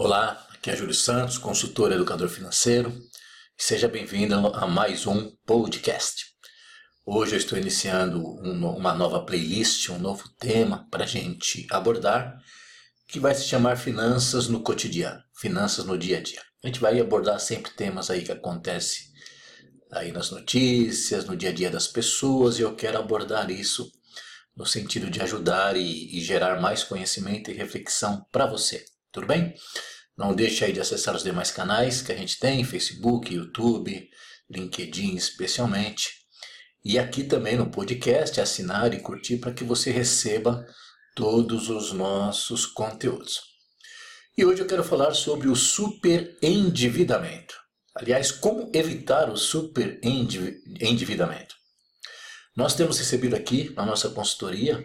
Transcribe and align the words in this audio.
Olá, 0.00 0.46
aqui 0.50 0.70
é 0.70 0.76
Júlio 0.76 0.94
Santos, 0.94 1.38
consultor 1.38 1.90
educador 1.90 2.28
financeiro, 2.28 2.96
seja 3.56 3.88
bem-vindo 3.88 4.36
a 4.36 4.64
mais 4.64 5.08
um 5.08 5.32
podcast. 5.44 6.24
Hoje 7.04 7.34
eu 7.34 7.36
estou 7.36 7.58
iniciando 7.58 8.20
um, 8.24 8.64
uma 8.76 8.94
nova 8.94 9.24
playlist, 9.24 9.88
um 9.88 9.98
novo 9.98 10.28
tema 10.38 10.86
para 10.88 11.02
a 11.02 11.06
gente 11.06 11.66
abordar, 11.68 12.38
que 13.08 13.18
vai 13.18 13.34
se 13.34 13.48
chamar 13.48 13.76
Finanças 13.76 14.46
no 14.46 14.62
Cotidiano, 14.62 15.20
Finanças 15.36 15.84
no 15.84 15.98
Dia 15.98 16.18
a 16.18 16.22
Dia. 16.22 16.42
A 16.62 16.68
gente 16.68 16.78
vai 16.78 17.00
abordar 17.00 17.40
sempre 17.40 17.72
temas 17.72 18.08
aí 18.08 18.22
que 18.22 18.30
acontecem 18.30 19.04
aí 19.90 20.12
nas 20.12 20.30
notícias, 20.30 21.24
no 21.24 21.36
dia 21.36 21.50
a 21.50 21.52
dia 21.52 21.70
das 21.70 21.88
pessoas, 21.88 22.60
e 22.60 22.62
eu 22.62 22.76
quero 22.76 22.98
abordar 22.98 23.50
isso 23.50 23.90
no 24.56 24.64
sentido 24.64 25.10
de 25.10 25.20
ajudar 25.20 25.76
e, 25.76 26.16
e 26.16 26.20
gerar 26.20 26.60
mais 26.60 26.84
conhecimento 26.84 27.50
e 27.50 27.54
reflexão 27.54 28.24
para 28.30 28.46
você. 28.46 28.84
Tudo 29.18 29.26
bem? 29.26 29.52
Não 30.16 30.32
deixe 30.32 30.64
aí 30.64 30.72
de 30.72 30.78
acessar 30.78 31.16
os 31.16 31.24
demais 31.24 31.50
canais 31.50 32.00
que 32.00 32.12
a 32.12 32.16
gente 32.16 32.38
tem, 32.38 32.62
Facebook, 32.62 33.34
YouTube, 33.34 34.08
LinkedIn 34.48 35.16
especialmente. 35.16 36.10
E 36.84 37.00
aqui 37.00 37.24
também 37.24 37.56
no 37.56 37.68
podcast, 37.68 38.40
assinar 38.40 38.94
e 38.94 39.00
curtir 39.00 39.38
para 39.38 39.52
que 39.52 39.64
você 39.64 39.90
receba 39.90 40.64
todos 41.16 41.68
os 41.68 41.92
nossos 41.92 42.64
conteúdos. 42.64 43.40
E 44.36 44.44
hoje 44.44 44.62
eu 44.62 44.68
quero 44.68 44.84
falar 44.84 45.12
sobre 45.14 45.48
o 45.48 45.56
superendividamento. 45.56 47.56
Aliás, 47.96 48.30
como 48.30 48.70
evitar 48.72 49.28
o 49.28 49.36
superendividamento. 49.36 51.56
Nós 52.56 52.76
temos 52.76 52.98
recebido 52.98 53.34
aqui 53.34 53.72
na 53.74 53.84
nossa 53.84 54.10
consultoria 54.10 54.80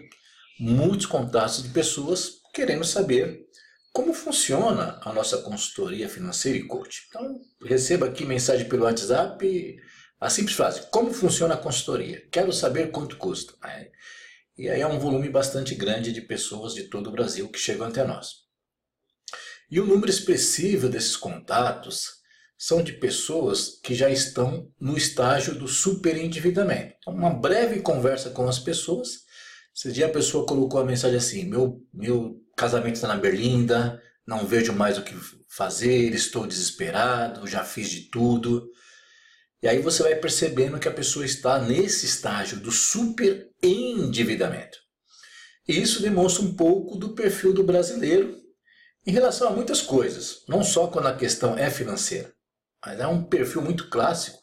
muitos 0.58 1.06
contatos 1.06 1.62
de 1.62 1.68
pessoas 1.68 2.40
querendo 2.52 2.84
saber 2.84 3.44
como 3.94 4.12
funciona 4.12 4.98
a 5.02 5.12
nossa 5.12 5.38
consultoria 5.38 6.08
financeira 6.08 6.58
e 6.58 6.64
coach? 6.64 7.06
Então, 7.08 7.40
receba 7.62 8.06
aqui 8.06 8.24
mensagem 8.24 8.68
pelo 8.68 8.82
WhatsApp, 8.82 9.76
a 10.20 10.28
simples 10.28 10.56
frase: 10.56 10.90
Como 10.90 11.14
funciona 11.14 11.54
a 11.54 11.56
consultoria? 11.56 12.26
Quero 12.32 12.52
saber 12.52 12.90
quanto 12.90 13.16
custa. 13.16 13.54
E 14.58 14.68
aí 14.68 14.80
é 14.80 14.86
um 14.86 14.98
volume 14.98 15.28
bastante 15.28 15.76
grande 15.76 16.12
de 16.12 16.20
pessoas 16.20 16.74
de 16.74 16.88
todo 16.88 17.06
o 17.06 17.12
Brasil 17.12 17.48
que 17.48 17.58
chegam 17.58 17.86
até 17.86 18.04
nós. 18.04 18.30
E 19.70 19.78
o 19.78 19.86
número 19.86 20.10
expressivo 20.10 20.88
desses 20.88 21.16
contatos 21.16 22.14
são 22.58 22.82
de 22.82 22.94
pessoas 22.94 23.78
que 23.80 23.94
já 23.94 24.10
estão 24.10 24.72
no 24.80 24.96
estágio 24.96 25.54
do 25.54 25.68
superendividamento. 25.68 26.96
Então, 26.98 27.14
uma 27.14 27.30
breve 27.30 27.80
conversa 27.80 28.30
com 28.30 28.48
as 28.48 28.58
pessoas. 28.58 29.23
Esse 29.76 29.90
dia 29.90 30.06
a 30.06 30.10
pessoa 30.10 30.46
colocou 30.46 30.80
a 30.80 30.84
mensagem 30.84 31.18
assim: 31.18 31.44
meu, 31.44 31.82
meu 31.92 32.40
casamento 32.56 32.94
está 32.94 33.08
na 33.08 33.16
berlinda, 33.16 34.00
não 34.26 34.46
vejo 34.46 34.72
mais 34.72 34.96
o 34.96 35.02
que 35.02 35.14
fazer, 35.48 36.14
estou 36.14 36.46
desesperado, 36.46 37.46
já 37.46 37.64
fiz 37.64 37.88
de 37.90 38.02
tudo. 38.10 38.70
E 39.60 39.68
aí 39.68 39.80
você 39.80 40.02
vai 40.02 40.14
percebendo 40.14 40.78
que 40.78 40.88
a 40.88 40.92
pessoa 40.92 41.24
está 41.24 41.58
nesse 41.58 42.06
estágio 42.06 42.60
do 42.60 42.70
super 42.70 43.48
endividamento. 43.62 44.78
E 45.66 45.80
isso 45.80 46.02
demonstra 46.02 46.44
um 46.44 46.54
pouco 46.54 46.96
do 46.96 47.14
perfil 47.14 47.52
do 47.52 47.64
brasileiro 47.64 48.36
em 49.06 49.10
relação 49.10 49.48
a 49.48 49.52
muitas 49.52 49.82
coisas, 49.82 50.44
não 50.48 50.62
só 50.62 50.86
quando 50.86 51.08
a 51.08 51.16
questão 51.16 51.58
é 51.58 51.70
financeira, 51.70 52.32
mas 52.84 53.00
é 53.00 53.06
um 53.06 53.24
perfil 53.24 53.62
muito 53.62 53.88
clássico, 53.88 54.38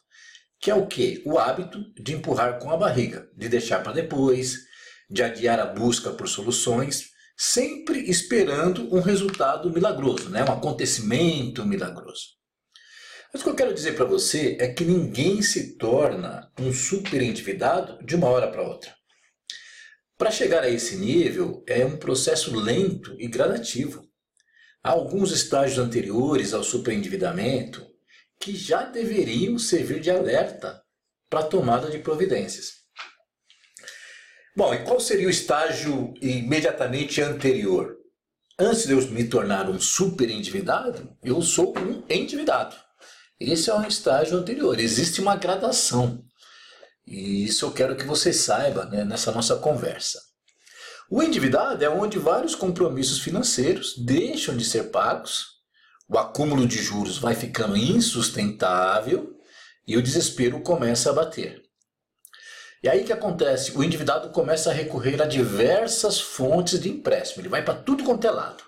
que 0.59 0.69
é 0.69 0.75
o 0.75 0.87
que? 0.87 1.21
O 1.25 1.37
hábito 1.37 1.79
de 2.01 2.13
empurrar 2.13 2.59
com 2.59 2.69
a 2.69 2.77
barriga, 2.77 3.29
de 3.35 3.47
deixar 3.47 3.81
para 3.81 3.93
depois, 3.93 4.70
de 5.11 5.21
adiar 5.21 5.59
a 5.59 5.65
busca 5.65 6.11
por 6.11 6.27
soluções 6.27 7.11
sempre 7.37 8.09
esperando 8.09 8.93
um 8.95 9.01
resultado 9.01 9.69
milagroso, 9.71 10.29
né? 10.29 10.43
um 10.43 10.53
acontecimento 10.53 11.65
milagroso. 11.65 12.39
Mas 13.33 13.41
o 13.41 13.45
que 13.45 13.49
eu 13.49 13.55
quero 13.55 13.73
dizer 13.73 13.95
para 13.95 14.05
você 14.05 14.57
é 14.59 14.67
que 14.67 14.85
ninguém 14.85 15.41
se 15.41 15.77
torna 15.77 16.51
um 16.59 16.71
super 16.71 17.21
endividado 17.21 18.03
de 18.05 18.15
uma 18.15 18.27
hora 18.27 18.49
para 18.49 18.61
outra. 18.61 18.93
Para 20.17 20.31
chegar 20.31 20.63
a 20.63 20.69
esse 20.69 20.97
nível 20.97 21.63
é 21.67 21.83
um 21.85 21.97
processo 21.97 22.55
lento 22.55 23.15
e 23.17 23.27
gradativo. 23.27 24.07
Há 24.83 24.91
alguns 24.91 25.31
estágios 25.31 25.79
anteriores 25.79 26.53
ao 26.53 26.63
superendividamento 26.63 27.85
que 28.39 28.55
já 28.55 28.83
deveriam 28.83 29.57
servir 29.57 29.99
de 29.99 30.11
alerta 30.11 30.81
para 31.29 31.39
a 31.39 31.47
tomada 31.47 31.89
de 31.89 31.99
providências. 31.99 32.80
Bom, 34.55 34.73
e 34.73 34.83
qual 34.83 34.99
seria 34.99 35.27
o 35.27 35.31
estágio 35.31 36.13
imediatamente 36.21 37.21
anterior? 37.21 37.95
Antes 38.59 38.85
de 38.85 38.91
eu 38.91 39.01
me 39.09 39.23
tornar 39.23 39.69
um 39.69 39.79
super 39.79 40.29
endividado, 40.29 41.15
eu 41.23 41.41
sou 41.41 41.73
um 41.77 42.03
endividado. 42.09 42.75
Esse 43.39 43.69
é 43.69 43.73
um 43.73 43.87
estágio 43.87 44.37
anterior. 44.37 44.77
Existe 44.77 45.21
uma 45.21 45.37
gradação. 45.37 46.23
E 47.07 47.45
isso 47.45 47.65
eu 47.65 47.71
quero 47.71 47.95
que 47.95 48.03
você 48.03 48.33
saiba 48.33 48.85
né, 48.85 49.05
nessa 49.05 49.31
nossa 49.31 49.55
conversa. 49.55 50.19
O 51.09 51.23
endividado 51.23 51.83
é 51.83 51.89
onde 51.89 52.19
vários 52.19 52.53
compromissos 52.53 53.19
financeiros 53.19 53.97
deixam 53.97 54.55
de 54.55 54.65
ser 54.65 54.91
pagos, 54.91 55.45
o 56.09 56.17
acúmulo 56.17 56.67
de 56.67 56.77
juros 56.77 57.17
vai 57.17 57.35
ficando 57.35 57.77
insustentável 57.77 59.33
e 59.87 59.95
o 59.95 60.01
desespero 60.01 60.61
começa 60.61 61.09
a 61.09 61.13
bater. 61.13 61.60
E 62.83 62.89
aí 62.89 63.03
que 63.03 63.13
acontece? 63.13 63.77
O 63.77 63.83
endividado 63.83 64.29
começa 64.29 64.71
a 64.71 64.73
recorrer 64.73 65.21
a 65.21 65.25
diversas 65.25 66.19
fontes 66.19 66.79
de 66.79 66.89
empréstimo. 66.89 67.41
Ele 67.41 67.49
vai 67.49 67.63
para 67.63 67.75
tudo 67.75 68.03
quanto 68.03 68.25
é 68.25 68.31
lado. 68.31 68.63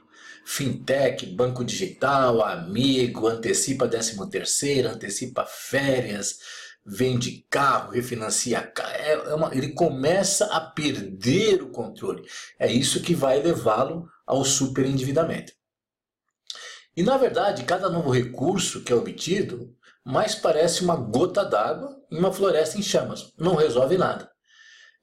Fintech, 0.45 1.25
banco 1.27 1.63
digital, 1.63 2.43
amigo, 2.43 3.27
antecipa 3.27 3.87
13 3.87 4.29
terceiro, 4.29 4.89
antecipa 4.89 5.45
férias, 5.45 6.37
vende 6.85 7.45
carro, 7.49 7.91
refinancia 7.91 8.61
carro. 8.61 8.93
É, 8.93 9.13
é 9.13 9.33
uma, 9.33 9.55
ele 9.55 9.69
começa 9.69 10.45
a 10.45 10.61
perder 10.61 11.63
o 11.63 11.69
controle. 11.69 12.23
É 12.59 12.71
isso 12.71 13.01
que 13.01 13.15
vai 13.15 13.41
levá-lo 13.41 14.07
ao 14.27 14.45
superendividamento. 14.45 15.53
E 16.95 17.01
na 17.01 17.17
verdade, 17.17 17.63
cada 17.63 17.89
novo 17.89 18.11
recurso 18.11 18.83
que 18.83 18.93
é 18.93 18.95
obtido 18.95 19.75
mais 20.05 20.35
parece 20.35 20.83
uma 20.83 20.95
gota 20.95 21.43
d'água 21.45 21.95
em 22.11 22.17
uma 22.17 22.33
floresta 22.33 22.77
em 22.77 22.81
chamas. 22.81 23.31
Não 23.37 23.55
resolve 23.55 23.97
nada. 23.97 24.29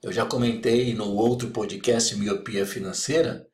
Eu 0.02 0.12
já 0.12 0.24
comentei 0.24 0.94
no 0.94 1.14
outro 1.14 1.50
podcast 1.50 2.16
Miopia 2.16 2.64
Financeira, 2.66 3.46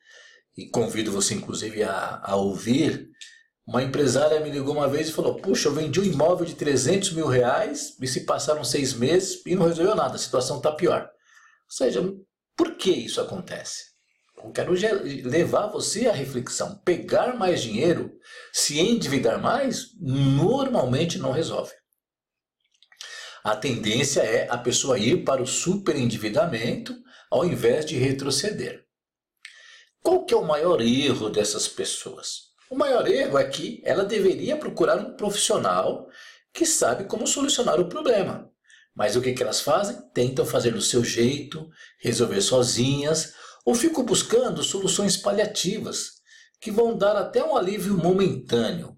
e 0.57 0.69
convido 0.69 1.13
você 1.13 1.35
inclusive 1.35 1.83
a, 1.83 2.21
a 2.23 2.37
ouvir. 2.37 3.09
Uma 3.67 3.83
empresária 3.83 4.41
me 4.41 4.51
ligou 4.51 4.75
uma 4.75 4.89
vez 4.89 5.09
e 5.09 5.13
falou: 5.13 5.37
Puxa, 5.37 5.69
eu 5.69 5.75
vendi 5.75 6.01
um 6.01 6.05
imóvel 6.05 6.47
de 6.47 6.55
300 6.55 7.13
mil 7.13 7.27
reais 7.27 7.97
e 8.01 8.07
se 8.07 8.25
passaram 8.25 8.65
seis 8.65 8.95
meses 8.95 9.43
e 9.45 9.55
não 9.55 9.67
resolveu 9.67 9.95
nada, 9.95 10.15
a 10.15 10.19
situação 10.19 10.59
está 10.59 10.73
pior. 10.73 11.03
Ou 11.03 11.71
seja, 11.77 12.01
por 12.57 12.77
que 12.77 12.91
isso 12.91 13.21
acontece? 13.21 13.96
Eu 14.43 14.51
quero 14.53 14.73
levar 14.73 15.69
você 15.69 16.07
à 16.07 16.13
reflexão. 16.13 16.77
Pegar 16.85 17.37
mais 17.37 17.63
dinheiro, 17.63 18.13
se 18.53 18.79
endividar 18.79 19.41
mais, 19.41 19.91
normalmente 20.01 21.19
não 21.19 21.33
resolve. 21.33 21.73
A 23.43 23.57
tendência 23.57 24.21
é 24.21 24.49
a 24.51 24.59
pessoa 24.59 24.99
ir 24.99 25.25
para 25.25 25.43
o 25.43 25.47
superendividamento 25.47 26.95
ao 27.31 27.45
invés 27.45 27.87
de 27.87 27.97
retroceder. 27.97 28.85
Qual 30.03 30.25
que 30.25 30.35
é 30.35 30.37
o 30.37 30.45
maior 30.45 30.81
erro 30.81 31.31
dessas 31.31 31.67
pessoas? 31.67 32.47
O 32.71 32.77
maior 32.77 33.07
erro 33.09 33.39
é 33.39 33.45
que 33.45 33.81
ela 33.85 34.05
deveria 34.05 34.57
procurar 34.57 34.99
um 34.99 35.17
profissional 35.17 36.09
que 36.53 36.67
sabe 36.67 37.05
como 37.05 37.27
solucionar 37.27 37.81
o 37.81 37.89
problema. 37.89 38.51
Mas 38.95 39.15
o 39.15 39.21
que, 39.21 39.33
que 39.33 39.43
elas 39.43 39.61
fazem? 39.61 39.97
Tentam 40.13 40.45
fazer 40.45 40.73
do 40.73 40.81
seu 40.81 41.05
jeito, 41.05 41.69
resolver 42.01 42.41
sozinhas 42.41 43.35
ou 43.67 43.75
fico 43.75 44.05
buscando 44.05 44.63
soluções 44.63 45.17
paliativas 45.17 46.13
que 46.61 46.71
vão 46.71 46.97
dar 46.97 47.17
até 47.17 47.45
um 47.45 47.57
alívio 47.57 47.99
momentâneo. 47.99 48.97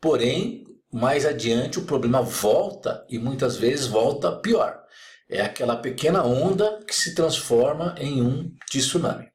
Porém, 0.00 0.66
mais 0.92 1.24
adiante 1.24 1.78
o 1.78 1.84
problema 1.84 2.20
volta 2.20 3.06
e 3.08 3.16
muitas 3.16 3.56
vezes 3.56 3.86
volta 3.86 4.32
pior. 4.32 4.82
É 5.30 5.40
aquela 5.40 5.76
pequena 5.76 6.24
onda 6.24 6.80
que 6.84 6.94
se 6.94 7.14
transforma 7.14 7.94
em 7.96 8.20
um 8.20 8.52
tsunami. 8.68 9.28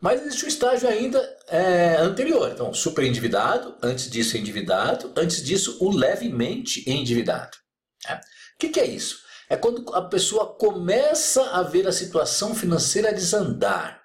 Mas 0.00 0.20
existe 0.20 0.44
um 0.44 0.48
estágio 0.48 0.88
ainda 0.88 1.18
é, 1.48 1.96
anterior. 1.96 2.50
Então, 2.52 2.72
super 2.72 3.04
endividado, 3.04 3.76
antes 3.82 4.08
disso 4.08 4.36
endividado, 4.36 5.12
antes 5.16 5.42
disso 5.42 5.78
o 5.80 5.90
levemente 5.90 6.88
endividado. 6.88 7.56
É. 8.06 8.14
O 8.14 8.20
que, 8.58 8.68
que 8.68 8.78
é 8.78 8.86
isso? 8.86 9.25
É 9.48 9.56
quando 9.56 9.94
a 9.94 10.02
pessoa 10.02 10.54
começa 10.54 11.42
a 11.50 11.62
ver 11.62 11.86
a 11.86 11.92
situação 11.92 12.54
financeira 12.54 13.12
desandar, 13.12 14.02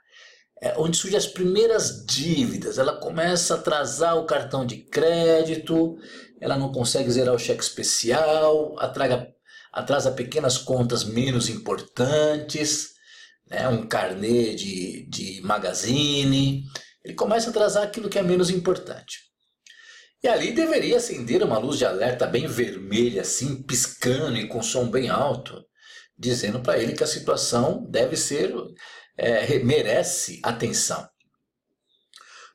é 0.62 0.76
onde 0.78 0.96
surgem 0.96 1.18
as 1.18 1.26
primeiras 1.26 2.06
dívidas. 2.06 2.78
Ela 2.78 2.98
começa 2.98 3.56
a 3.56 3.58
atrasar 3.58 4.16
o 4.18 4.26
cartão 4.26 4.64
de 4.64 4.78
crédito, 4.78 5.98
ela 6.40 6.56
não 6.56 6.72
consegue 6.72 7.10
zerar 7.10 7.34
o 7.34 7.40
cheque 7.40 7.64
especial, 7.64 8.76
atraga, 8.78 9.28
atrasa 9.74 10.12
pequenas 10.12 10.60
contas 10.60 11.04
menos 11.04 11.50
importantes, 11.50 12.92
né? 13.50 13.68
um 13.68 13.88
carnê 13.88 14.54
de, 14.54 15.08
de 15.10 15.42
magazine. 15.42 16.64
Ele 17.04 17.16
começa 17.16 17.48
a 17.48 17.50
atrasar 17.50 17.84
aquilo 17.84 18.10
que 18.10 18.20
é 18.20 18.24
menos 18.24 18.52
importante. 18.52 19.31
E 20.24 20.28
ali 20.28 20.52
deveria 20.52 20.98
acender 20.98 21.42
uma 21.44 21.58
luz 21.58 21.78
de 21.78 21.86
alerta 21.86 22.28
bem 22.28 22.46
vermelha, 22.46 23.22
assim, 23.22 23.64
piscando 23.64 24.38
e 24.38 24.48
com 24.48 24.62
som 24.62 24.90
bem 24.90 25.10
alto, 25.10 25.66
dizendo 26.18 26.62
para 26.62 26.78
ele 26.78 26.94
que 26.94 27.04
a 27.04 27.08
situação 27.08 27.84
deve 27.90 28.16
ser, 28.16 28.54
é, 29.18 29.58
merece 29.60 30.40
atenção. 30.44 31.10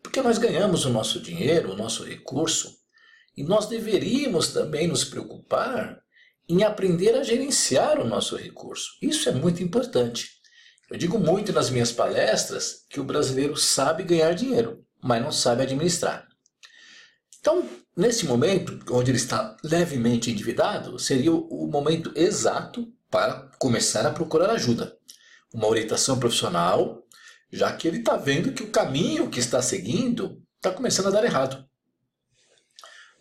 Porque 0.01 0.23
nós 0.23 0.39
ganhamos 0.39 0.85
o 0.85 0.91
nosso 0.91 1.21
dinheiro, 1.21 1.73
o 1.73 1.77
nosso 1.77 2.05
recurso, 2.05 2.73
e 3.37 3.43
nós 3.43 3.67
deveríamos 3.67 4.49
também 4.49 4.87
nos 4.87 5.05
preocupar 5.05 6.01
em 6.49 6.63
aprender 6.63 7.17
a 7.17 7.25
gerenciar 7.25 8.01
o 8.01 8.07
nosso 8.07 8.37
recurso. 8.37 8.93
Isso 9.03 9.29
é 9.29 9.33
muito 9.33 9.63
importante. 9.63 10.31
Eu 10.89 10.97
digo 10.97 11.19
muito 11.19 11.53
nas 11.53 11.69
minhas 11.69 11.91
palestras 11.91 12.87
que 12.89 13.01
o 13.01 13.05
brasileiro 13.05 13.57
sabe 13.57 14.05
ganhar 14.05 14.33
dinheiro, 14.33 14.87
mas 15.03 15.21
não 15.21 15.33
sabe 15.33 15.63
administrar. 15.63 16.27
Então, 17.47 17.65
nesse 17.97 18.27
momento, 18.27 18.77
onde 18.93 19.13
ele 19.13 19.19
está 19.19 19.57
levemente 19.63 20.33
endividado, 20.33 20.99
seria 20.99 21.33
o 21.33 21.69
momento 21.69 22.11
exato 22.17 22.93
para 23.09 23.49
começar 23.57 24.05
a 24.05 24.11
procurar 24.11 24.51
ajuda. 24.51 24.99
Uma 25.55 25.69
orientação 25.69 26.19
profissional, 26.19 27.07
já 27.53 27.73
que 27.73 27.87
ele 27.87 27.99
está 27.99 28.17
vendo 28.17 28.53
que 28.53 28.65
o 28.65 28.71
caminho 28.73 29.31
que 29.31 29.39
está 29.39 29.63
seguindo 29.63 30.43
está 30.57 30.73
começando 30.73 31.07
a 31.07 31.11
dar 31.11 31.23
errado. 31.23 31.65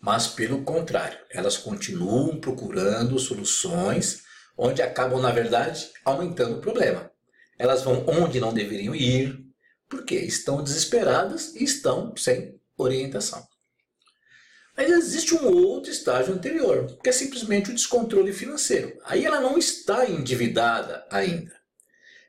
Mas, 0.00 0.26
pelo 0.26 0.64
contrário, 0.64 1.20
elas 1.30 1.56
continuam 1.56 2.40
procurando 2.40 3.20
soluções 3.20 4.24
onde 4.58 4.82
acabam, 4.82 5.20
na 5.20 5.30
verdade, 5.30 5.88
aumentando 6.04 6.56
o 6.56 6.60
problema. 6.60 7.08
Elas 7.56 7.84
vão 7.84 8.04
onde 8.08 8.40
não 8.40 8.52
deveriam 8.52 8.92
ir, 8.92 9.38
porque 9.88 10.16
estão 10.16 10.64
desesperadas 10.64 11.54
e 11.54 11.62
estão 11.62 12.12
sem 12.16 12.60
orientação. 12.76 13.46
Mas 14.76 14.90
existe 14.90 15.34
um 15.34 15.46
outro 15.46 15.90
estágio 15.90 16.34
anterior, 16.34 16.98
que 17.02 17.08
é 17.08 17.12
simplesmente 17.12 17.70
o 17.70 17.74
descontrole 17.74 18.32
financeiro. 18.32 18.98
Aí 19.04 19.24
ela 19.24 19.40
não 19.40 19.56
está 19.56 20.08
endividada 20.08 21.06
ainda. 21.10 21.56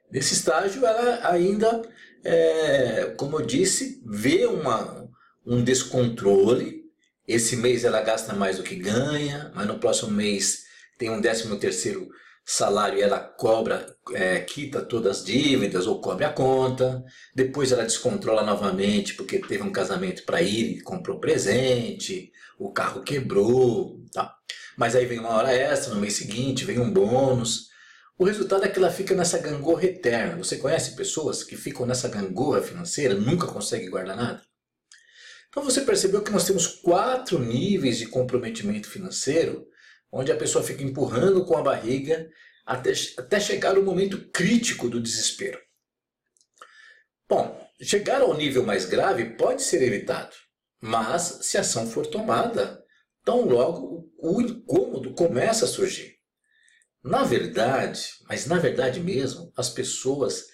Nesse 0.09 0.33
estágio, 0.33 0.85
ela 0.85 1.29
ainda, 1.29 1.81
é, 2.23 3.13
como 3.17 3.39
eu 3.39 3.45
disse, 3.45 4.01
vê 4.05 4.45
uma, 4.45 5.09
um 5.45 5.61
descontrole. 5.61 6.85
Esse 7.27 7.57
mês 7.57 7.83
ela 7.83 8.01
gasta 8.01 8.33
mais 8.33 8.55
do 8.55 8.63
que 8.63 8.75
ganha, 8.75 9.51
mas 9.53 9.67
no 9.67 9.79
próximo 9.79 10.11
mês 10.11 10.65
tem 10.97 11.09
um 11.09 11.19
décimo 11.19 11.57
terceiro 11.57 12.09
salário 12.49 13.03
ela 13.03 13.19
cobra, 13.19 13.93
é, 14.13 14.39
quita 14.39 14.81
todas 14.81 15.17
as 15.17 15.25
dívidas 15.25 15.85
ou 15.85 15.99
cobre 15.99 16.23
a 16.23 16.31
conta. 16.31 17.03
Depois 17.35 17.73
ela 17.73 17.83
descontrola 17.83 18.41
novamente 18.41 19.15
porque 19.15 19.39
teve 19.39 19.63
um 19.63 19.71
casamento 19.71 20.23
para 20.23 20.41
ir 20.41 20.77
e 20.77 20.81
comprou 20.81 21.19
presente, 21.19 22.31
o 22.57 22.71
carro 22.71 23.03
quebrou. 23.03 24.01
Tá? 24.13 24.33
Mas 24.77 24.95
aí 24.95 25.05
vem 25.05 25.19
uma 25.19 25.31
hora 25.31 25.51
extra 25.53 25.93
no 25.93 25.99
mês 25.99 26.13
seguinte, 26.13 26.63
vem 26.63 26.79
um 26.79 26.89
bônus. 26.89 27.67
O 28.17 28.23
resultado 28.23 28.63
é 28.63 28.69
que 28.69 28.79
ela 28.79 28.89
fica 28.89 29.13
nessa 29.13 29.37
gangorra 29.37 29.83
eterna. 29.83 30.37
Você 30.37 30.55
conhece 30.55 30.95
pessoas 30.95 31.43
que 31.43 31.57
ficam 31.57 31.85
nessa 31.85 32.07
gangorra 32.07 32.61
financeira, 32.61 33.13
nunca 33.13 33.45
conseguem 33.45 33.89
guardar 33.89 34.15
nada? 34.15 34.41
Então 35.49 35.61
você 35.61 35.81
percebeu 35.81 36.21
que 36.21 36.31
nós 36.31 36.45
temos 36.45 36.65
quatro 36.65 37.39
níveis 37.39 37.97
de 37.97 38.07
comprometimento 38.07 38.89
financeiro 38.89 39.67
onde 40.11 40.31
a 40.31 40.37
pessoa 40.37 40.63
fica 40.63 40.83
empurrando 40.83 41.45
com 41.45 41.57
a 41.57 41.61
barriga 41.61 42.29
até, 42.65 42.91
até 43.17 43.39
chegar 43.39 43.77
o 43.77 43.83
momento 43.83 44.29
crítico 44.31 44.89
do 44.89 45.01
desespero. 45.01 45.59
Bom, 47.29 47.59
chegar 47.81 48.21
ao 48.21 48.35
nível 48.35 48.63
mais 48.63 48.85
grave 48.85 49.35
pode 49.35 49.61
ser 49.61 49.81
evitado, 49.81 50.35
mas 50.81 51.39
se 51.41 51.57
a 51.57 51.61
ação 51.61 51.89
for 51.89 52.07
tomada, 52.07 52.83
tão 53.23 53.45
logo 53.45 54.09
o 54.17 54.41
incômodo 54.41 55.13
começa 55.13 55.65
a 55.65 55.67
surgir. 55.67 56.15
Na 57.03 57.23
verdade, 57.23 58.11
mas 58.27 58.45
na 58.45 58.57
verdade 58.57 58.99
mesmo, 58.99 59.51
as 59.55 59.69
pessoas 59.69 60.45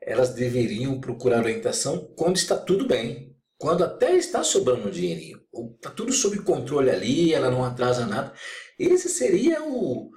elas 0.00 0.34
deveriam 0.34 1.00
procurar 1.00 1.38
orientação 1.38 2.12
quando 2.16 2.36
está 2.36 2.56
tudo 2.56 2.86
bem, 2.86 3.36
quando 3.58 3.82
até 3.82 4.16
está 4.16 4.44
sobrando 4.44 4.86
um 4.86 4.90
dinheirinho, 4.90 5.42
está 5.74 5.90
tudo 5.90 6.12
sob 6.12 6.40
controle 6.42 6.90
ali, 6.90 7.34
ela 7.34 7.50
não 7.50 7.64
atrasa 7.64 8.06
nada. 8.06 8.32
Esse 8.78 9.08
seria 9.08 9.64
o, 9.64 10.10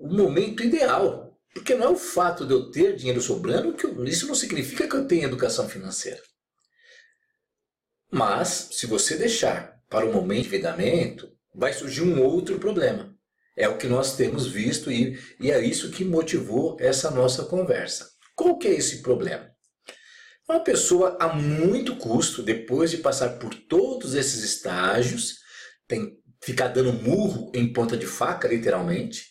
o 0.00 0.08
momento 0.12 0.64
ideal. 0.64 1.30
Porque 1.54 1.74
não 1.74 1.86
é 1.86 1.88
o 1.90 1.96
fato 1.96 2.46
de 2.46 2.52
eu 2.52 2.70
ter 2.70 2.94
dinheiro 2.94 3.20
sobrando 3.20 3.74
que 3.74 3.84
eu, 3.84 4.04
isso 4.04 4.26
não 4.26 4.34
significa 4.34 4.86
que 4.88 4.94
eu 4.94 5.06
tenha 5.06 5.24
educação 5.24 5.68
financeira. 5.68 6.20
Mas, 8.10 8.68
se 8.72 8.86
você 8.86 9.16
deixar 9.16 9.80
para 9.88 10.06
o 10.06 10.12
momento 10.12 10.42
de 10.42 10.48
endividamento, 10.48 11.32
vai 11.54 11.72
surgir 11.72 12.02
um 12.02 12.22
outro 12.22 12.58
problema. 12.58 13.16
É 13.56 13.68
o 13.68 13.76
que 13.76 13.86
nós 13.86 14.16
temos 14.16 14.46
visto 14.46 14.90
e, 14.90 15.18
e 15.40 15.50
é 15.50 15.60
isso 15.60 15.90
que 15.90 16.04
motivou 16.04 16.76
essa 16.80 17.10
nossa 17.10 17.44
conversa. 17.44 18.08
Qual 18.34 18.56
que 18.56 18.68
é 18.68 18.72
esse 18.72 19.02
problema? 19.02 19.50
Uma 20.50 20.58
pessoa 20.58 21.16
a 21.20 21.32
muito 21.32 21.94
custo, 21.94 22.42
depois 22.42 22.90
de 22.90 22.96
passar 22.96 23.38
por 23.38 23.54
todos 23.54 24.16
esses 24.16 24.42
estágios, 24.42 25.38
tem 25.86 26.18
ficar 26.42 26.66
dando 26.66 26.92
murro 26.92 27.52
em 27.54 27.72
ponta 27.72 27.96
de 27.96 28.04
faca, 28.04 28.48
literalmente, 28.48 29.26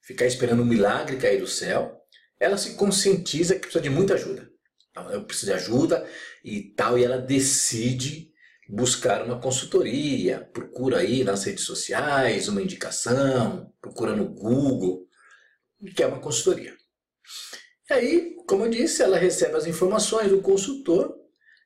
ficar 0.00 0.26
esperando 0.26 0.62
um 0.62 0.64
milagre 0.64 1.16
cair 1.16 1.40
do 1.40 1.46
céu, 1.48 1.98
ela 2.38 2.56
se 2.56 2.74
conscientiza 2.76 3.54
que 3.54 3.62
precisa 3.62 3.82
de 3.82 3.90
muita 3.90 4.14
ajuda. 4.14 4.48
Então, 4.92 5.10
eu 5.10 5.24
preciso 5.24 5.46
de 5.46 5.54
ajuda 5.54 6.08
e 6.44 6.72
tal, 6.76 6.96
e 6.96 7.02
ela 7.02 7.18
decide 7.18 8.30
buscar 8.68 9.24
uma 9.24 9.40
consultoria, 9.40 10.48
procura 10.52 10.98
aí 10.98 11.24
nas 11.24 11.42
redes 11.42 11.64
sociais 11.64 12.46
uma 12.46 12.62
indicação, 12.62 13.74
procura 13.80 14.14
no 14.14 14.28
Google, 14.28 15.08
que 15.96 16.02
é 16.04 16.06
uma 16.06 16.20
consultoria. 16.20 16.76
E 17.90 17.92
aí, 17.92 18.36
como 18.46 18.64
eu 18.64 18.70
disse, 18.70 19.02
ela 19.02 19.18
recebe 19.18 19.56
as 19.56 19.66
informações 19.66 20.30
do 20.30 20.40
consultor 20.40 21.12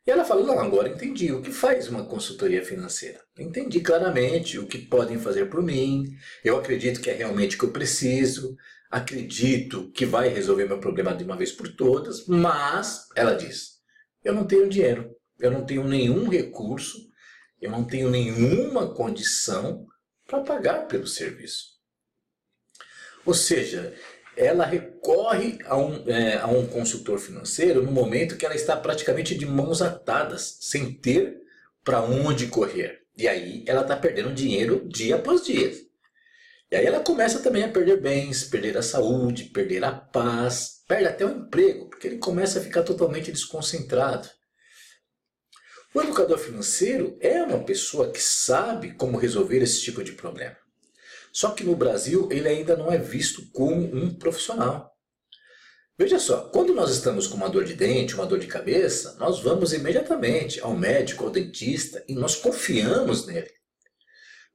e 0.06 0.10
ela 0.10 0.24
fala: 0.24 0.42
Não, 0.42 0.58
agora 0.58 0.88
entendi 0.88 1.30
o 1.30 1.42
que 1.42 1.52
faz 1.52 1.86
uma 1.86 2.06
consultoria 2.06 2.64
financeira. 2.64 3.20
Entendi 3.38 3.80
claramente 3.82 4.58
o 4.58 4.66
que 4.66 4.78
podem 4.78 5.18
fazer 5.18 5.50
por 5.50 5.62
mim. 5.62 6.16
Eu 6.42 6.56
acredito 6.56 7.02
que 7.02 7.10
é 7.10 7.12
realmente 7.12 7.56
o 7.56 7.58
que 7.58 7.66
eu 7.66 7.72
preciso. 7.72 8.56
Acredito 8.90 9.90
que 9.90 10.06
vai 10.06 10.28
resolver 10.28 10.64
meu 10.64 10.80
problema 10.80 11.14
de 11.14 11.24
uma 11.24 11.36
vez 11.36 11.52
por 11.52 11.68
todas. 11.68 12.26
Mas, 12.26 13.06
ela 13.14 13.34
diz: 13.34 13.80
Eu 14.24 14.32
não 14.32 14.46
tenho 14.46 14.66
dinheiro. 14.66 15.14
Eu 15.38 15.50
não 15.50 15.66
tenho 15.66 15.84
nenhum 15.84 16.26
recurso. 16.26 16.96
Eu 17.60 17.70
não 17.70 17.84
tenho 17.84 18.08
nenhuma 18.08 18.94
condição 18.94 19.86
para 20.26 20.40
pagar 20.40 20.88
pelo 20.88 21.06
serviço. 21.06 21.74
Ou 23.26 23.34
seja, 23.34 23.94
ela 24.36 24.64
recorre 24.64 25.58
a 25.66 25.76
um, 25.76 26.08
é, 26.08 26.38
a 26.38 26.46
um 26.46 26.66
consultor 26.66 27.18
financeiro 27.18 27.82
no 27.82 27.90
momento 27.90 28.36
que 28.36 28.44
ela 28.44 28.54
está 28.54 28.76
praticamente 28.76 29.36
de 29.36 29.46
mãos 29.46 29.80
atadas, 29.80 30.58
sem 30.60 30.92
ter 30.92 31.42
para 31.84 32.02
onde 32.02 32.46
correr. 32.46 33.02
E 33.16 33.28
aí 33.28 33.64
ela 33.66 33.82
está 33.82 33.96
perdendo 33.96 34.34
dinheiro 34.34 34.86
dia 34.88 35.16
após 35.16 35.44
dia. 35.44 35.72
E 36.70 36.76
aí 36.76 36.86
ela 36.86 37.00
começa 37.00 37.38
também 37.40 37.62
a 37.62 37.68
perder 37.68 38.00
bens, 38.00 38.44
perder 38.44 38.76
a 38.76 38.82
saúde, 38.82 39.44
perder 39.44 39.84
a 39.84 39.92
paz, 39.92 40.82
perde 40.88 41.06
até 41.06 41.24
o 41.24 41.30
emprego, 41.30 41.88
porque 41.88 42.08
ele 42.08 42.18
começa 42.18 42.58
a 42.58 42.62
ficar 42.62 42.82
totalmente 42.82 43.30
desconcentrado. 43.30 44.28
O 45.94 46.00
educador 46.00 46.38
financeiro 46.38 47.16
é 47.20 47.40
uma 47.44 47.62
pessoa 47.62 48.10
que 48.10 48.20
sabe 48.20 48.94
como 48.94 49.16
resolver 49.16 49.62
esse 49.62 49.80
tipo 49.80 50.02
de 50.02 50.12
problema. 50.12 50.56
Só 51.34 51.50
que 51.50 51.64
no 51.64 51.74
Brasil 51.74 52.28
ele 52.30 52.46
ainda 52.46 52.76
não 52.76 52.92
é 52.92 52.96
visto 52.96 53.50
como 53.50 53.74
um 53.74 54.14
profissional. 54.14 54.94
Veja 55.98 56.18
só, 56.18 56.48
quando 56.50 56.72
nós 56.72 56.90
estamos 56.90 57.26
com 57.26 57.36
uma 57.36 57.48
dor 57.48 57.64
de 57.64 57.74
dente, 57.74 58.14
uma 58.14 58.26
dor 58.26 58.38
de 58.38 58.46
cabeça, 58.46 59.16
nós 59.18 59.40
vamos 59.40 59.72
imediatamente 59.72 60.60
ao 60.60 60.76
médico, 60.76 61.24
ao 61.24 61.30
dentista 61.30 62.04
e 62.08 62.14
nós 62.14 62.36
confiamos 62.36 63.26
nele. 63.26 63.50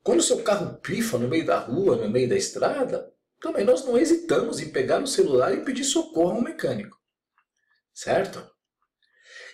Quando 0.02 0.24
seu 0.24 0.42
carro 0.42 0.80
pifa 0.80 1.18
no 1.18 1.28
meio 1.28 1.46
da 1.46 1.60
rua, 1.60 1.98
no 1.98 2.10
meio 2.10 2.30
da 2.30 2.38
estrada, 2.38 3.12
também 3.42 3.66
nós 3.66 3.84
não 3.86 3.98
hesitamos 3.98 4.62
em 4.62 4.70
pegar 4.70 5.04
o 5.04 5.08
celular 5.08 5.54
e 5.54 5.66
pedir 5.66 5.84
socorro 5.84 6.38
ao 6.38 6.42
mecânico. 6.42 6.98
Certo? 7.94 8.50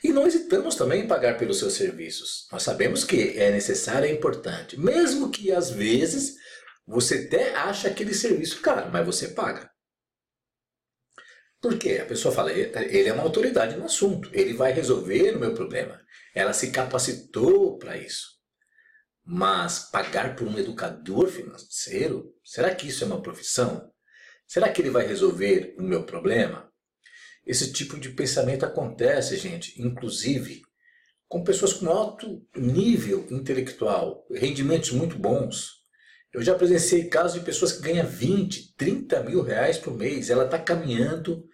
E 0.03 0.09
não 0.09 0.27
hesitamos 0.27 0.75
também 0.75 1.01
em 1.01 1.07
pagar 1.07 1.37
pelos 1.39 1.57
seus 1.57 1.73
serviços. 1.73 2.47
Nós 2.51 2.61
sabemos 2.61 3.03
que 3.03 3.37
é 3.37 3.51
necessário 3.51 4.07
e 4.07 4.11
é 4.11 4.13
importante, 4.13 4.79
mesmo 4.79 5.31
que 5.31 5.51
às 5.51 5.71
vezes 5.71 6.35
você 6.85 7.25
até 7.27 7.55
acha 7.55 7.87
aquele 7.87 8.13
serviço 8.13 8.61
caro, 8.61 8.91
mas 8.91 9.05
você 9.05 9.29
paga. 9.29 9.69
Por 11.61 11.77
quê? 11.79 11.99
A 12.01 12.05
pessoa 12.05 12.33
fala, 12.33 12.51
ele 12.51 13.09
é 13.09 13.13
uma 13.13 13.23
autoridade 13.23 13.75
no 13.75 13.85
assunto, 13.85 14.29
ele 14.33 14.53
vai 14.53 14.71
resolver 14.71 15.35
o 15.35 15.39
meu 15.39 15.53
problema. 15.53 15.99
Ela 16.33 16.53
se 16.53 16.69
capacitou 16.69 17.77
para 17.77 17.97
isso. 17.97 18.35
Mas 19.23 19.79
pagar 19.89 20.35
por 20.35 20.47
um 20.47 20.59
educador 20.59 21.27
financeiro, 21.27 22.31
será 22.43 22.75
que 22.75 22.87
isso 22.87 23.03
é 23.03 23.07
uma 23.07 23.21
profissão? 23.21 23.91
Será 24.45 24.69
que 24.71 24.79
ele 24.79 24.91
vai 24.91 25.07
resolver 25.07 25.75
o 25.79 25.81
meu 25.81 26.03
problema? 26.03 26.71
Esse 27.43 27.73
tipo 27.73 27.99
de 27.99 28.09
pensamento 28.09 28.65
acontece, 28.65 29.37
gente, 29.37 29.81
inclusive 29.81 30.61
com 31.27 31.43
pessoas 31.43 31.73
com 31.73 31.89
alto 31.89 32.45
nível 32.55 33.27
intelectual, 33.31 34.25
rendimentos 34.31 34.91
muito 34.91 35.17
bons. 35.17 35.83
Eu 36.35 36.41
já 36.41 36.53
presenciei 36.53 37.05
casos 37.05 37.39
de 37.39 37.45
pessoas 37.45 37.71
que 37.71 37.81
ganham 37.81 38.05
20, 38.05 38.75
30 38.75 39.23
mil 39.23 39.41
reais 39.41 39.77
por 39.77 39.95
mês. 39.95 40.29
Ela 40.29 40.43
está 40.43 40.59
caminhando 40.59 41.47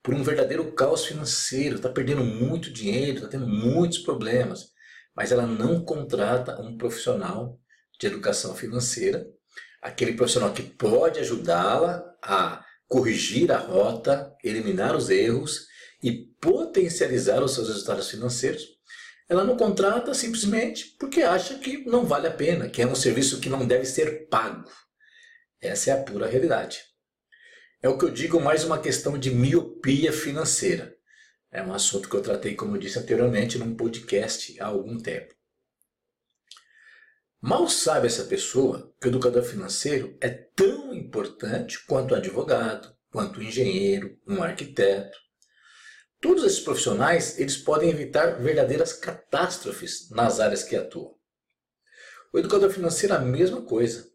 por 0.00 0.14
um 0.14 0.22
verdadeiro 0.22 0.70
caos 0.74 1.04
financeiro, 1.04 1.74
está 1.74 1.88
perdendo 1.88 2.22
muito 2.22 2.72
dinheiro, 2.72 3.16
está 3.16 3.26
tendo 3.26 3.48
muitos 3.48 3.98
problemas. 3.98 4.68
Mas 5.12 5.32
ela 5.32 5.44
não 5.44 5.84
contrata 5.84 6.60
um 6.60 6.78
profissional 6.78 7.58
de 7.98 8.06
educação 8.06 8.54
financeira, 8.54 9.26
aquele 9.82 10.12
profissional 10.12 10.52
que 10.52 10.62
pode 10.62 11.18
ajudá-la 11.18 12.00
a 12.22 12.64
corrigir 12.86 13.50
a 13.50 13.58
rota, 13.58 14.32
eliminar 14.44 14.94
os 14.94 15.10
erros 15.10 15.66
e 16.00 16.12
potencializar 16.40 17.42
os 17.42 17.54
seus 17.54 17.66
resultados 17.66 18.08
financeiros 18.08 18.77
ela 19.28 19.44
não 19.44 19.56
contrata 19.56 20.14
simplesmente 20.14 20.96
porque 20.98 21.22
acha 21.22 21.58
que 21.58 21.84
não 21.84 22.04
vale 22.04 22.26
a 22.26 22.32
pena, 22.32 22.68
que 22.68 22.80
é 22.80 22.86
um 22.86 22.94
serviço 22.94 23.40
que 23.40 23.50
não 23.50 23.66
deve 23.66 23.84
ser 23.84 24.26
pago. 24.28 24.70
Essa 25.60 25.90
é 25.90 25.92
a 25.92 26.02
pura 26.02 26.26
realidade. 26.26 26.80
É 27.82 27.88
o 27.88 27.98
que 27.98 28.06
eu 28.06 28.10
digo 28.10 28.40
mais 28.40 28.64
uma 28.64 28.80
questão 28.80 29.18
de 29.18 29.30
miopia 29.30 30.12
financeira. 30.12 30.96
É 31.50 31.62
um 31.62 31.72
assunto 31.72 32.08
que 32.08 32.16
eu 32.16 32.22
tratei, 32.22 32.54
como 32.54 32.76
eu 32.76 32.80
disse 32.80 32.98
anteriormente, 32.98 33.58
num 33.58 33.76
podcast 33.76 34.58
há 34.60 34.66
algum 34.66 34.98
tempo. 34.98 35.34
Mal 37.40 37.68
sabe 37.68 38.06
essa 38.06 38.24
pessoa 38.24 38.92
que 39.00 39.06
o 39.06 39.10
educador 39.10 39.42
financeiro 39.42 40.16
é 40.20 40.28
tão 40.28 40.92
importante 40.92 41.84
quanto 41.86 42.12
o 42.12 42.16
advogado, 42.16 42.92
quanto 43.10 43.38
o 43.38 43.42
engenheiro, 43.42 44.18
um 44.26 44.42
arquiteto, 44.42 45.16
Todos 46.20 46.42
esses 46.44 46.60
profissionais 46.60 47.38
eles 47.38 47.56
podem 47.56 47.90
evitar 47.90 48.40
verdadeiras 48.40 48.92
catástrofes 48.92 50.10
nas 50.10 50.40
áreas 50.40 50.64
que 50.64 50.74
atuam. 50.74 51.14
O 52.32 52.38
educador 52.38 52.70
financeiro 52.70 53.14
é 53.14 53.18
a 53.18 53.20
mesma 53.20 53.62
coisa. 53.62 54.06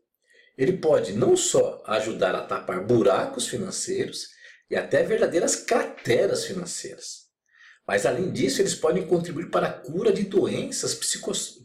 Ele 0.58 0.74
pode 0.78 1.14
não 1.14 1.36
só 1.36 1.82
ajudar 1.88 2.36
a 2.36 2.46
tapar 2.46 2.86
buracos 2.86 3.48
financeiros 3.48 4.28
e 4.70 4.76
até 4.76 5.04
verdadeiras 5.04 5.56
crateras 5.56 6.46
financeiras, 6.46 7.24
mas 7.88 8.06
além 8.06 8.32
disso 8.32 8.62
eles 8.62 8.76
podem 8.76 9.08
contribuir 9.08 9.50
para 9.50 9.68
a 9.68 9.74
cura 9.74 10.12
de 10.12 10.24
doenças 10.24 10.94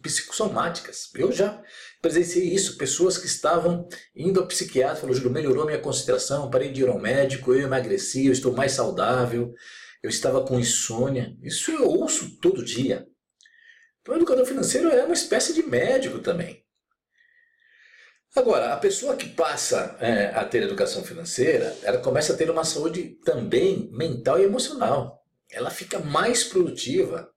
psicossomáticas. 0.02 1.10
Eu 1.14 1.30
já 1.32 1.62
presenciei 2.00 2.52
isso, 2.54 2.78
pessoas 2.78 3.18
que 3.18 3.26
estavam 3.26 3.88
indo 4.14 4.40
ao 4.40 4.46
psiquiatra, 4.46 5.12
Júlio, 5.12 5.30
melhorou 5.30 5.66
minha 5.66 5.80
concentração, 5.80 6.50
parei 6.50 6.70
de 6.72 6.82
ir 6.82 6.88
ao 6.88 6.98
médico, 6.98 7.52
eu 7.52 7.60
emagreci, 7.60 8.26
eu 8.26 8.32
estou 8.32 8.52
mais 8.54 8.72
saudável, 8.72 9.52
eu 10.02 10.10
estava 10.10 10.44
com 10.44 10.58
insônia. 10.58 11.36
Isso 11.42 11.70
eu 11.70 11.88
ouço 11.88 12.38
todo 12.40 12.64
dia. 12.64 13.06
Então, 14.00 14.14
o 14.14 14.18
educador 14.18 14.46
financeiro 14.46 14.88
é 14.90 15.04
uma 15.04 15.14
espécie 15.14 15.52
de 15.52 15.62
médico 15.62 16.20
também. 16.20 16.64
Agora, 18.34 18.72
a 18.72 18.76
pessoa 18.76 19.16
que 19.16 19.28
passa 19.28 19.96
é, 20.00 20.26
a 20.26 20.44
ter 20.44 20.62
educação 20.62 21.02
financeira, 21.02 21.76
ela 21.82 21.98
começa 21.98 22.32
a 22.32 22.36
ter 22.36 22.50
uma 22.50 22.64
saúde 22.64 23.18
também 23.24 23.90
mental 23.92 24.38
e 24.38 24.44
emocional. 24.44 25.24
Ela 25.50 25.70
fica 25.70 25.98
mais 25.98 26.44
produtiva. 26.44 27.30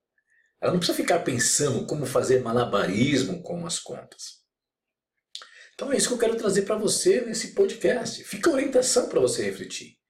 Ela 0.59 0.73
não 0.73 0.79
precisa 0.79 0.97
ficar 0.97 1.19
pensando 1.19 1.87
como 1.87 2.05
fazer 2.05 2.41
malabarismo 2.41 3.41
com 3.41 3.65
as 3.65 3.79
contas. 3.79 4.41
Então 5.73 5.91
é 5.91 5.97
isso 5.97 6.09
que 6.09 6.13
eu 6.13 6.19
quero 6.19 6.37
trazer 6.37 6.63
para 6.63 6.75
você 6.75 7.21
nesse 7.21 7.53
podcast. 7.53 8.23
Fica 8.23 8.51
orientação 8.51 9.09
para 9.09 9.19
você 9.19 9.43
refletir. 9.43 10.00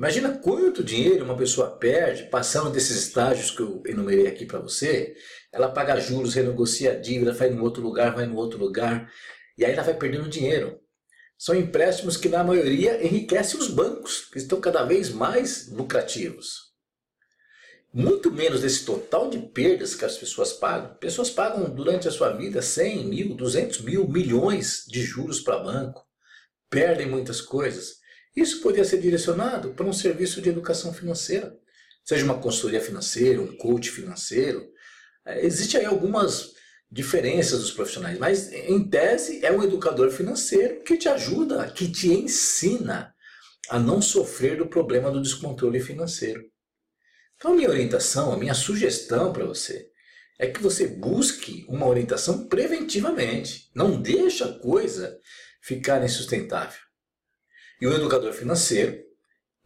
Imagina 0.00 0.38
quanto 0.38 0.82
dinheiro 0.82 1.26
uma 1.26 1.36
pessoa 1.36 1.76
perde 1.76 2.22
passando 2.30 2.70
desses 2.70 2.96
estágios 2.96 3.50
que 3.50 3.60
eu 3.60 3.82
enumerei 3.84 4.28
aqui 4.28 4.46
para 4.46 4.58
você. 4.58 5.14
Ela 5.52 5.68
paga 5.68 6.00
juros, 6.00 6.32
renegocia 6.32 6.92
a 6.92 6.94
dívida, 6.94 7.34
vai 7.34 7.50
em 7.50 7.60
outro 7.60 7.82
lugar, 7.82 8.14
vai 8.14 8.24
em 8.24 8.34
outro 8.34 8.58
lugar, 8.58 9.12
e 9.58 9.62
aí 9.62 9.74
ela 9.74 9.82
vai 9.82 9.92
perdendo 9.92 10.26
dinheiro. 10.26 10.80
São 11.36 11.54
empréstimos 11.54 12.16
que, 12.16 12.30
na 12.30 12.42
maioria, 12.42 13.06
enriquecem 13.06 13.60
os 13.60 13.68
bancos, 13.68 14.24
que 14.32 14.38
estão 14.38 14.58
cada 14.58 14.84
vez 14.84 15.10
mais 15.10 15.68
lucrativos. 15.70 16.70
Muito 17.92 18.32
menos 18.32 18.62
desse 18.62 18.86
total 18.86 19.28
de 19.28 19.38
perdas 19.38 19.94
que 19.94 20.06
as 20.06 20.16
pessoas 20.16 20.50
pagam. 20.54 20.94
Pessoas 20.94 21.28
pagam 21.28 21.68
durante 21.68 22.08
a 22.08 22.10
sua 22.10 22.30
vida 22.30 22.62
100 22.62 23.04
mil, 23.04 23.34
200 23.34 23.82
mil, 23.82 24.08
milhões 24.08 24.86
de 24.88 25.02
juros 25.02 25.40
para 25.40 25.58
banco. 25.58 26.02
Perdem 26.70 27.06
muitas 27.06 27.42
coisas. 27.42 27.99
Isso 28.34 28.60
poderia 28.60 28.84
ser 28.84 29.00
direcionado 29.00 29.70
para 29.74 29.86
um 29.86 29.92
serviço 29.92 30.40
de 30.40 30.48
educação 30.48 30.92
financeira, 30.92 31.56
seja 32.04 32.24
uma 32.24 32.38
consultoria 32.38 32.80
financeira, 32.80 33.40
um 33.40 33.56
coach 33.56 33.90
financeiro. 33.90 34.68
É, 35.26 35.44
Existem 35.44 35.80
aí 35.80 35.86
algumas 35.86 36.52
diferenças 36.90 37.60
dos 37.60 37.70
profissionais, 37.70 38.18
mas 38.18 38.52
em 38.52 38.88
tese 38.88 39.44
é 39.44 39.52
um 39.52 39.62
educador 39.62 40.10
financeiro 40.10 40.82
que 40.82 40.96
te 40.96 41.08
ajuda, 41.08 41.70
que 41.70 41.90
te 41.90 42.08
ensina 42.12 43.14
a 43.68 43.78
não 43.78 44.02
sofrer 44.02 44.56
do 44.56 44.66
problema 44.66 45.10
do 45.10 45.22
descontrole 45.22 45.80
financeiro. 45.80 46.42
Então, 47.36 47.52
a 47.52 47.56
minha 47.56 47.70
orientação, 47.70 48.32
a 48.32 48.36
minha 48.36 48.54
sugestão 48.54 49.32
para 49.32 49.44
você 49.44 49.88
é 50.38 50.46
que 50.46 50.60
você 50.60 50.86
busque 50.86 51.64
uma 51.68 51.86
orientação 51.86 52.48
preventivamente. 52.48 53.70
Não 53.74 54.00
deixa 54.00 54.46
a 54.46 54.58
coisa 54.58 55.18
ficar 55.62 56.04
insustentável. 56.04 56.89
E 57.80 57.86
o 57.86 57.94
educador 57.94 58.32
financeiro, 58.34 59.02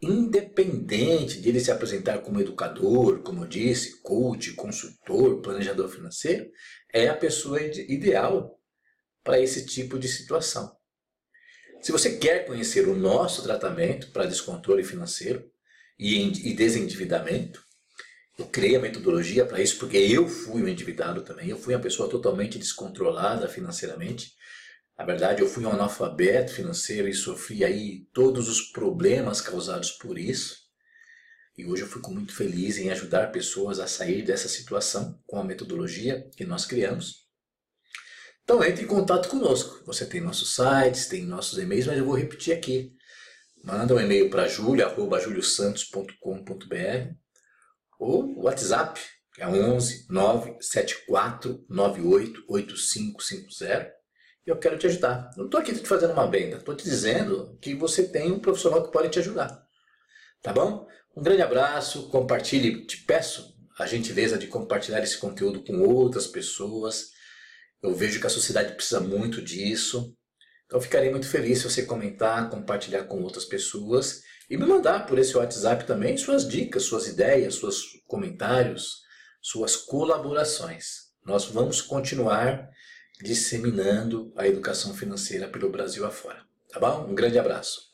independente 0.01 1.41
de 1.41 1.49
ele 1.49 1.59
se 1.59 1.69
apresentar 1.69 2.19
como 2.19 2.39
educador, 2.39 3.21
como 3.21 3.43
eu 3.43 3.47
disse, 3.47 4.01
coach, 4.01 4.53
consultor, 4.53 5.41
planejador 5.41 5.89
financeiro, 5.89 6.49
é 6.93 7.09
a 7.09 7.15
pessoa 7.15 7.61
ideal 7.61 8.57
para 9.23 9.39
esse 9.39 9.65
tipo 9.65 9.99
de 9.99 10.07
situação. 10.07 10.73
Se 11.81 11.91
você 11.91 12.17
quer 12.17 12.45
conhecer 12.45 12.87
o 12.87 12.95
nosso 12.95 13.43
tratamento 13.43 14.11
para 14.11 14.25
descontrole 14.25 14.83
financeiro 14.83 15.43
e 15.99 16.53
desendividamento, 16.53 17.63
eu 18.37 18.45
criei 18.45 18.75
a 18.75 18.81
metodologia 18.81 19.45
para 19.45 19.61
isso 19.61 19.77
porque 19.77 19.97
eu 19.97 20.27
fui 20.27 20.61
um 20.61 20.67
endividado 20.67 21.21
também, 21.21 21.49
eu 21.49 21.57
fui 21.57 21.73
uma 21.73 21.81
pessoa 21.81 22.09
totalmente 22.09 22.57
descontrolada 22.57 23.47
financeiramente 23.47 24.33
na 24.97 25.03
verdade, 25.03 25.41
eu 25.41 25.49
fui 25.49 25.65
um 25.65 25.71
analfabeto 25.71 26.53
financeiro 26.53 27.09
e 27.09 27.13
sofri 27.13 27.65
aí 27.65 28.05
todos 28.13 28.47
os 28.47 28.61
problemas 28.61 29.41
causados 29.41 29.91
por 29.91 30.17
isso. 30.17 30.63
E 31.57 31.65
hoje 31.65 31.83
eu 31.83 31.87
fico 31.87 32.11
muito 32.11 32.33
feliz 32.33 32.77
em 32.77 32.89
ajudar 32.89 33.31
pessoas 33.31 33.79
a 33.79 33.87
sair 33.87 34.21
dessa 34.21 34.47
situação 34.47 35.21
com 35.27 35.37
a 35.37 35.43
metodologia 35.43 36.29
que 36.37 36.45
nós 36.45 36.65
criamos. 36.65 37.25
Então 38.43 38.63
entre 38.63 38.85
em 38.85 38.87
contato 38.87 39.27
conosco. 39.27 39.83
Você 39.85 40.05
tem 40.05 40.21
nossos 40.21 40.55
sites, 40.55 41.07
tem 41.07 41.25
nossos 41.25 41.57
e-mails, 41.57 41.87
mas 41.87 41.97
eu 41.97 42.05
vou 42.05 42.15
repetir 42.15 42.53
aqui. 42.53 42.93
Manda 43.63 43.95
um 43.95 43.99
e-mail 43.99 44.29
para 44.29 44.47
julia.juliosantos.com.br 44.47 47.13
ou 47.99 48.43
WhatsApp, 48.43 49.01
que 49.33 49.41
é 49.41 49.47
11 49.47 50.05
974 50.09 51.65
98 51.67 52.45
8550 52.47 54.04
eu 54.45 54.57
quero 54.57 54.77
te 54.77 54.87
ajudar. 54.87 55.31
Não 55.35 55.45
estou 55.45 55.59
aqui 55.59 55.73
te 55.73 55.87
fazendo 55.87 56.13
uma 56.13 56.29
venda, 56.29 56.57
estou 56.57 56.75
te 56.75 56.83
dizendo 56.83 57.57
que 57.59 57.73
você 57.73 58.07
tem 58.07 58.31
um 58.31 58.39
profissional 58.39 58.83
que 58.83 58.91
pode 58.91 59.09
te 59.09 59.19
ajudar. 59.19 59.65
Tá 60.41 60.53
bom? 60.53 60.87
Um 61.15 61.23
grande 61.23 61.41
abraço, 61.41 62.09
compartilhe, 62.09 62.85
te 62.85 62.97
peço 63.03 63.55
a 63.79 63.85
gentileza 63.85 64.37
de 64.37 64.47
compartilhar 64.47 65.01
esse 65.01 65.17
conteúdo 65.17 65.63
com 65.63 65.81
outras 65.81 66.27
pessoas. 66.27 67.09
Eu 67.81 67.93
vejo 67.95 68.19
que 68.19 68.27
a 68.27 68.29
sociedade 68.29 68.73
precisa 68.73 68.99
muito 68.99 69.41
disso. 69.41 70.15
Então 70.65 70.79
ficarei 70.79 71.09
muito 71.09 71.27
feliz 71.27 71.59
se 71.59 71.69
você 71.69 71.83
comentar, 71.83 72.49
compartilhar 72.49 73.03
com 73.05 73.21
outras 73.21 73.45
pessoas 73.45 74.21
e 74.49 74.57
me 74.57 74.65
mandar 74.65 75.05
por 75.05 75.17
esse 75.17 75.35
WhatsApp 75.35 75.85
também 75.85 76.17
suas 76.17 76.47
dicas, 76.47 76.83
suas 76.83 77.07
ideias, 77.07 77.55
seus 77.55 77.83
comentários, 78.07 79.01
suas 79.41 79.75
colaborações. 79.75 81.05
Nós 81.25 81.45
vamos 81.45 81.81
continuar 81.81 82.69
disseminando 83.21 84.31
a 84.35 84.47
educação 84.47 84.93
financeira 84.93 85.47
pelo 85.47 85.69
Brasil 85.69 86.05
afora. 86.05 86.43
Tá 86.69 86.79
bom? 86.79 87.09
Um 87.09 87.15
grande 87.15 87.39
abraço. 87.39 87.93